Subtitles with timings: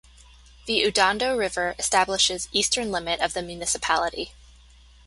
[0.65, 4.31] The Udondo river establishes eastern limit of the municipality.